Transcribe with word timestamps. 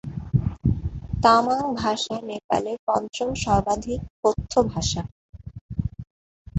তামাং 1.23 1.61
ভাষা 1.75 2.15
নেপালের 2.29 2.77
পঞ্চম 2.87 3.29
সর্বাধিক 3.43 4.01
কথ্য 4.23 4.53
ভাষা। 4.71 5.01